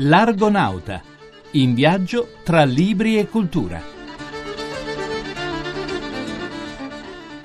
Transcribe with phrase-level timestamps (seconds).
[0.00, 1.02] L'Argonauta,
[1.52, 3.82] in viaggio tra libri e cultura.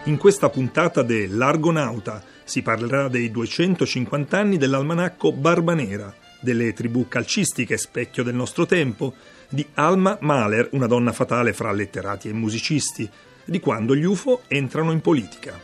[0.04, 7.76] In questa puntata de L'Argonauta si parlerà dei 250 anni dell'almanacco Barbanera, delle tribù calcistiche
[7.76, 9.16] specchio del nostro tempo,
[9.50, 13.10] di Alma Mahler, una donna fatale fra letterati e musicisti,
[13.46, 15.60] di quando gli UFO entrano in politica.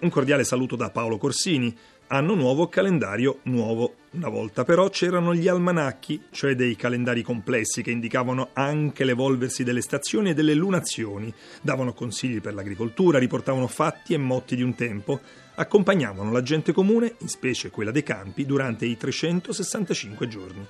[0.00, 1.76] Un cordiale saluto da Paolo Corsini,
[2.10, 3.96] Anno nuovo, calendario nuovo.
[4.12, 9.82] Una volta però c'erano gli almanacchi, cioè dei calendari complessi che indicavano anche l'evolversi delle
[9.82, 15.20] stazioni e delle lunazioni, davano consigli per l'agricoltura, riportavano fatti e motti di un tempo,
[15.56, 20.66] accompagnavano la gente comune, in specie quella dei campi, durante i 365 giorni.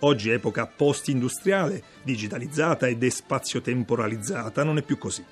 [0.00, 5.24] Oggi, epoca post-industriale, digitalizzata ed espazio-temporalizzata, non è più così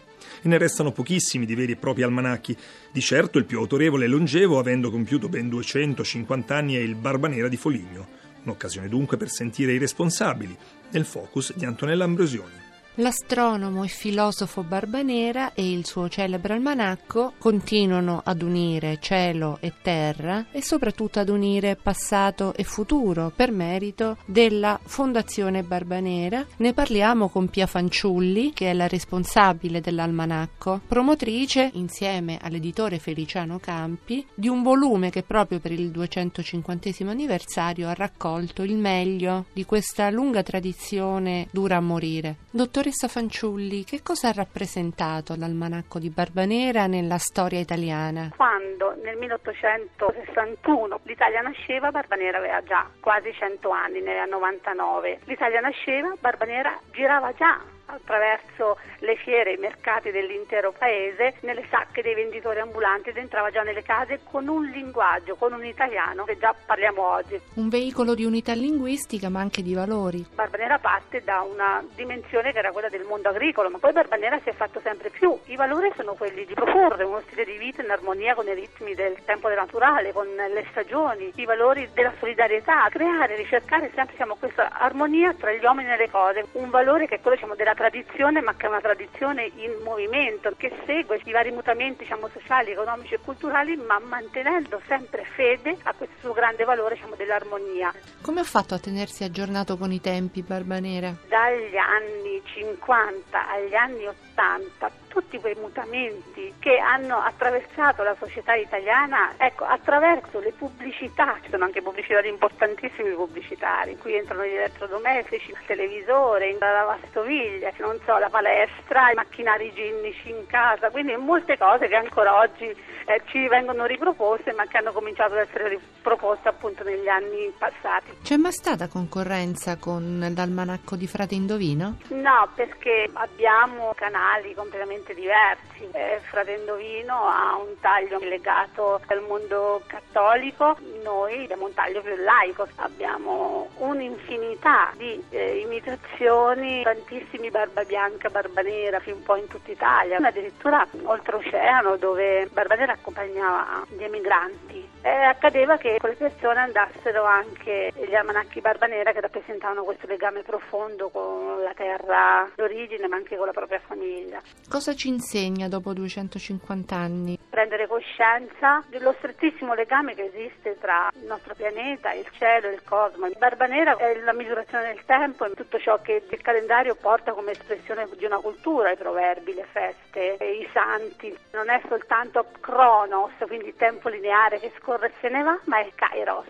[0.43, 2.57] e ne restano pochissimi di veri e propri almanacchi.
[2.91, 7.48] Di certo il più autorevole e longevo, avendo compiuto ben 250 anni, è il Barbanera
[7.48, 8.06] di Foligno.
[8.42, 10.56] Un'occasione dunque per sentire i responsabili,
[10.91, 12.66] nel focus di Antonella Ambrosioni.
[12.98, 20.47] L'astronomo e filosofo Barbanera e il suo celebre almanacco continuano ad unire cielo e terra
[20.50, 26.47] e soprattutto ad unire passato e futuro per merito della Fondazione Barbanera.
[26.56, 34.27] Ne parliamo con Pia Fanciulli, che è la responsabile dell'almanacco, promotrice, insieme all'editore Feliciano Campi,
[34.34, 40.08] di un volume che proprio per il 250 anniversario ha raccolto il meglio di questa
[40.08, 42.36] lunga tradizione dura a morire.
[42.50, 48.31] Dottor Dottoressa Fanciulli, che cosa ha rappresentato l'almanacco di Barbanera nella storia italiana?
[48.37, 55.19] Quando nel 1861 l'Italia nasceva, Barbanera aveva già quasi 100 anni, ne aveva 99.
[55.25, 62.03] L'Italia nasceva, Barbanera girava già attraverso le fiere e i mercati dell'intero paese, nelle sacche
[62.03, 66.39] dei venditori ambulanti ed entrava già nelle case con un linguaggio, con un italiano che
[66.39, 67.41] già parliamo oggi.
[67.55, 70.27] Un veicolo di unità linguistica ma anche di valori.
[70.34, 74.49] Barbanera parte da una dimensione che era quella del mondo agricolo, ma poi Barbanera si
[74.49, 75.39] è fatto sempre più.
[75.47, 78.94] I valori sono quelli di proporre uno stile di vita in armonia con i ritmi
[78.94, 84.71] del tempo naturale, con le stagioni, i valori della solidarietà, creare, ricercare sempre diciamo, questa
[84.72, 88.41] armonia tra gli uomini e le cose, un valore che è quello diciamo, della tradizione,
[88.41, 93.14] ma che è una tradizione in movimento, che segue i vari mutamenti diciamo, sociali, economici
[93.14, 97.92] e culturali, ma mantenendo sempre fede a questo suo grande valore diciamo, dell'armonia.
[98.22, 101.15] Come ha fatto a tenersi aggiornato con i tempi, Barbanera?
[101.28, 109.32] Dagli anni 50 agli anni 80 tutti quei mutamenti che hanno attraversato la società italiana,
[109.38, 115.53] ecco, attraverso le pubblicità, ci sono anche pubblicitari importantissimi pubblicitari, in cui entrano gli elettrodomestici,
[115.53, 121.56] il televisore, la lavastoviglie, non so, la palestra, i macchinari igienici in casa, quindi molte
[121.56, 126.48] cose che ancora oggi eh, ci vengono riproposte ma che hanno cominciato ad essere riproposte
[126.48, 128.19] appunto negli anni passati.
[128.22, 131.98] C'è mai stata concorrenza con l'almanacco di Frate Indovino?
[132.09, 135.89] No, perché abbiamo canali completamente completamente diversi.
[135.93, 142.17] Eh, Frate Indovino ha un taglio legato al mondo cattolico, noi abbiamo un taglio più
[142.17, 149.47] laico, abbiamo un'infinità di eh, imitazioni, tantissimi Barba Bianca, Barba Nera, fin un po' in
[149.47, 154.95] tutta Italia, addirittura oltreoceano dove Barba Nera accompagnava gli emigranti.
[155.06, 161.11] Eh, accadeva che quelle persone andassero anche gli almanacchi Barbanera che rappresentavano questo legame profondo
[161.11, 164.43] con la terra d'origine ma anche con la propria famiglia.
[164.69, 167.39] Cosa ci insegna dopo 250 anni?
[167.49, 172.83] Prendere coscienza dello strettissimo legame che esiste tra il nostro pianeta, il cielo e il
[172.83, 173.28] cosmo.
[173.39, 178.09] Barbanera è la misurazione del tempo e tutto ciò che il calendario porta come espressione
[178.16, 181.33] di una cultura, i proverbi, le feste, i santi.
[181.53, 185.93] Non è soltanto Cronos, quindi tempo lineare che scorre e se ne va, ma è
[185.95, 186.47] Kairos.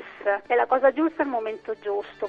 [0.47, 2.29] È la cosa giusta al momento giusto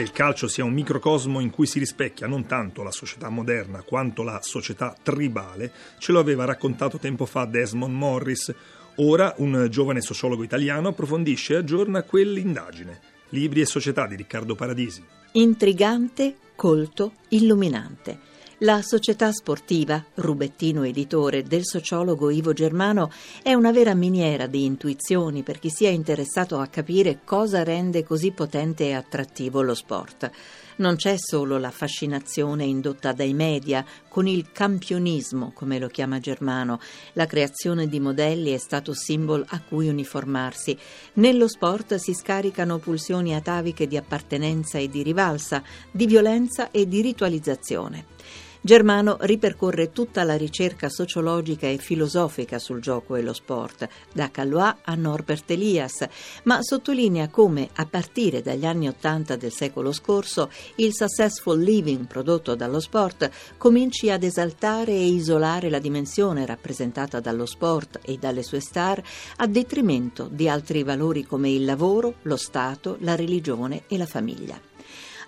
[0.00, 3.82] che il calcio sia un microcosmo in cui si rispecchia non tanto la società moderna
[3.82, 8.54] quanto la società tribale, ce lo aveva raccontato tempo fa Desmond Morris.
[8.96, 13.00] Ora un giovane sociologo italiano approfondisce e aggiorna quell'indagine.
[13.30, 15.04] Libri e società di Riccardo Paradisi.
[15.32, 18.29] Intrigante, colto, illuminante
[18.62, 23.10] la società sportiva, rubettino editore del sociologo Ivo Germano,
[23.42, 28.32] è una vera miniera di intuizioni per chi sia interessato a capire cosa rende così
[28.32, 30.30] potente e attrattivo lo sport.
[30.76, 36.80] Non c'è solo la fascinazione indotta dai media, con il campionismo, come lo chiama Germano,
[37.14, 40.76] la creazione di modelli e status symbol a cui uniformarsi.
[41.14, 47.00] Nello sport si scaricano pulsioni ataviche di appartenenza e di rivalsa, di violenza e di
[47.00, 48.48] ritualizzazione.
[48.62, 54.74] Germano ripercorre tutta la ricerca sociologica e filosofica sul gioco e lo sport, da Callois
[54.82, 56.06] a Norbert Elias,
[56.42, 62.54] ma sottolinea come, a partire dagli anni Ottanta del secolo scorso, il successful living prodotto
[62.54, 68.60] dallo sport cominci ad esaltare e isolare la dimensione rappresentata dallo sport e dalle sue
[68.60, 69.02] star
[69.36, 74.69] a detrimento di altri valori come il lavoro, lo Stato, la religione e la famiglia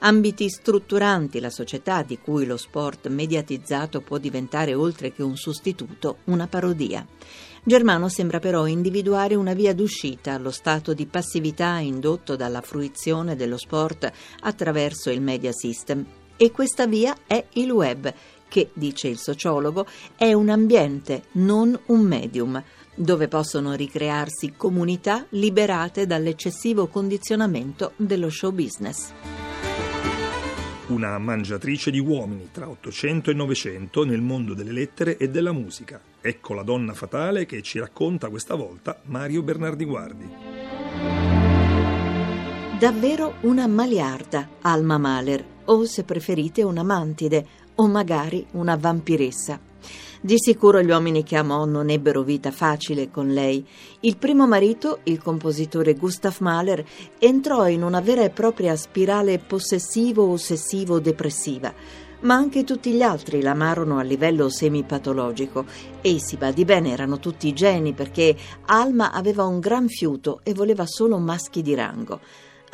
[0.04, 6.18] ambiti strutturanti la società di cui lo sport mediatizzato può diventare oltre che un sostituto
[6.24, 7.06] una parodia.
[7.64, 13.56] Germano sembra però individuare una via d'uscita allo stato di passività indotto dalla fruizione dello
[13.56, 14.10] sport
[14.40, 16.04] attraverso il media system
[16.36, 18.12] e questa via è il web
[18.48, 22.62] che, dice il sociologo, è un ambiente, non un medium
[22.94, 29.41] dove possono ricrearsi comunità liberate dall'eccessivo condizionamento dello show business
[30.92, 36.00] una mangiatrice di uomini tra 800 e 900 nel mondo delle lettere e della musica.
[36.20, 40.30] Ecco la donna fatale che ci racconta questa volta Mario Bernardi Guardi.
[42.78, 47.46] Davvero una maliarda, Alma Mahler, o se preferite una mantide,
[47.76, 49.71] o magari una vampiressa.
[50.20, 53.64] Di sicuro gli uomini che amò non ebbero vita facile con lei.
[54.00, 56.84] Il primo marito, il compositore Gustav Mahler,
[57.18, 64.02] entrò in una vera e propria spirale possessivo-ossessivo-depressiva ma anche tutti gli altri l'amarono a
[64.02, 65.64] livello semipatologico.
[66.00, 68.36] E si badi bene erano tutti geni perché
[68.66, 72.20] Alma aveva un gran fiuto e voleva solo maschi di rango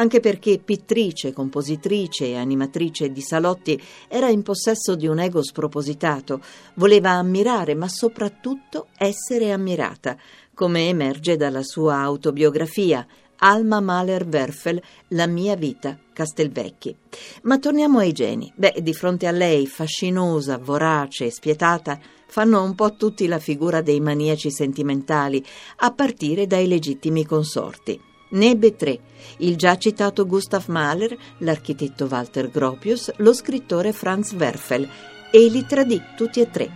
[0.01, 6.41] anche perché pittrice, compositrice e animatrice di salotti era in possesso di un ego spropositato,
[6.75, 10.17] voleva ammirare ma soprattutto essere ammirata,
[10.55, 13.07] come emerge dalla sua autobiografia
[13.41, 16.97] Alma Mahler Werfel, La mia vita, Castelvecchi.
[17.43, 18.53] Ma torniamo ai geni.
[18.55, 23.81] Beh, di fronte a lei, fascinosa, vorace e spietata, fanno un po' tutti la figura
[23.81, 25.45] dei maniaci sentimentali,
[25.77, 28.01] a partire dai legittimi consorti.
[28.31, 28.99] Ne ebbe tre,
[29.39, 34.89] il già citato Gustav Mahler, l'architetto Walter Gropius, lo scrittore Franz Werfel,
[35.31, 36.71] e li tradì tutti e tre.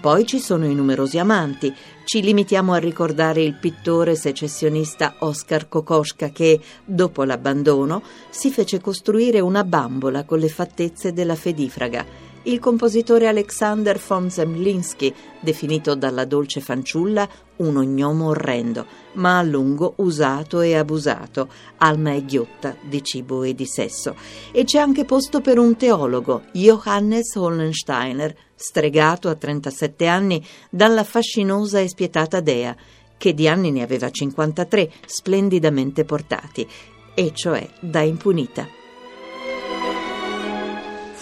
[0.00, 1.74] Poi ci sono i numerosi amanti.
[2.04, 9.40] Ci limitiamo a ricordare il pittore secessionista Oskar Kokoschka che, dopo l'abbandono, si fece costruire
[9.40, 16.60] una bambola con le fattezze della fedifraga il compositore Alexander von Zemlinsky, definito dalla dolce
[16.60, 21.48] fanciulla un ognomo orrendo, ma a lungo usato e abusato,
[21.78, 24.16] alma e ghiotta di cibo e di sesso.
[24.50, 31.80] E c'è anche posto per un teologo, Johannes Hollensteiner, stregato a 37 anni dalla fascinosa
[31.80, 32.74] e spietata dea,
[33.18, 36.66] che di anni ne aveva 53, splendidamente portati,
[37.14, 38.87] e cioè da impunita.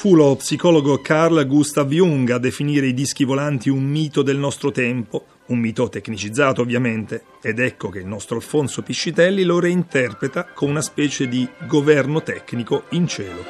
[0.06, 4.70] Fu lo psicologo Carl Gustav Jung a definire i dischi volanti un mito del nostro
[4.70, 10.70] tempo, un mito tecnicizzato ovviamente, ed ecco che il nostro Alfonso Piscitelli lo reinterpreta con
[10.70, 13.44] una specie di governo tecnico in cielo.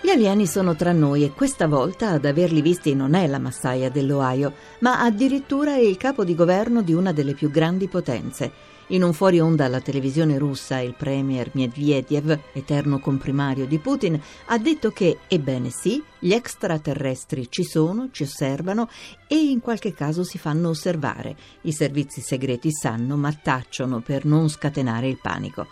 [0.00, 3.90] Gli alieni sono tra noi e questa volta ad averli visti non è la massaia
[3.90, 8.50] dell'Ohio, ma addirittura il capo di governo di una delle più grandi potenze.
[8.90, 14.58] In un fuori onda alla televisione russa, il premier Medvedev, eterno comprimario di Putin, ha
[14.58, 18.88] detto che, ebbene sì, gli extraterrestri ci sono, ci osservano
[19.26, 21.34] e in qualche caso si fanno osservare.
[21.62, 25.66] I servizi segreti sanno, ma tacciono per non scatenare il panico.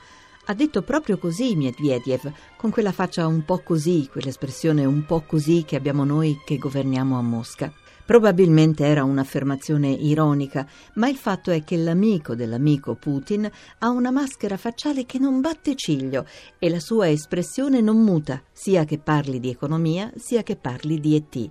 [0.47, 5.63] Ha detto proprio così Medvedev, con quella faccia un po' così, quell'espressione un po' così
[5.65, 7.73] che abbiamo noi che governiamo a Mosca.
[8.07, 14.59] Probabilmente era un'affermazione ironica, ma il fatto è che l'amico dell'amico Putin ha una maschera
[14.59, 16.27] facciale che non batte ciglio
[16.59, 21.17] e la sua espressione non muta, sia che parli di economia, sia che parli di
[21.17, 21.51] ET.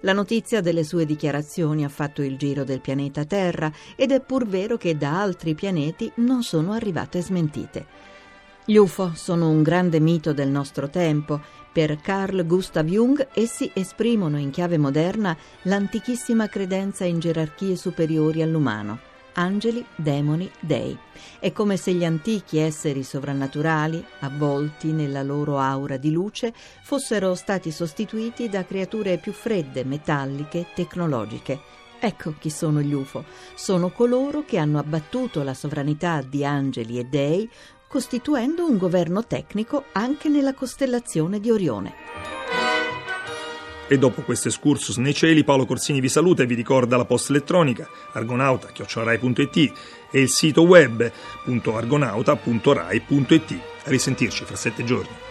[0.00, 4.46] La notizia delle sue dichiarazioni ha fatto il giro del pianeta Terra ed è pur
[4.46, 7.86] vero che da altri pianeti non sono arrivate smentite.
[8.66, 11.40] Gli UFO sono un grande mito del nostro tempo.
[11.74, 19.00] Per Carl Gustav Jung essi esprimono in chiave moderna l'antichissima credenza in gerarchie superiori all'umano.
[19.32, 20.96] Angeli, demoni, dei.
[21.40, 27.72] È come se gli antichi esseri sovrannaturali, avvolti nella loro aura di luce, fossero stati
[27.72, 31.60] sostituiti da creature più fredde, metalliche, tecnologiche.
[31.98, 33.24] Ecco chi sono gli UFO.
[33.56, 37.50] Sono coloro che hanno abbattuto la sovranità di angeli e dei
[37.94, 41.94] costituendo un governo tecnico anche nella costellazione di Orione.
[43.86, 47.32] E dopo questo excursus nei cieli, Paolo Corsini vi saluta e vi ricorda la posta
[47.32, 49.72] elettronica argonauta.rai.it
[50.10, 53.60] e il sito web.argonauta.rai.it.
[53.84, 55.23] A risentirci fra sette giorni.